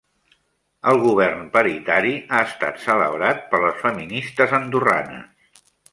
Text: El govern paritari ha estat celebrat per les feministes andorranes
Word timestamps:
El 0.91 1.01
govern 1.01 1.43
paritari 1.57 2.13
ha 2.37 2.41
estat 2.53 2.81
celebrat 2.87 3.45
per 3.59 3.61
les 3.67 3.77
feministes 3.85 4.57
andorranes 4.63 5.61